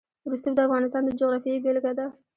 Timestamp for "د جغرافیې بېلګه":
1.05-1.91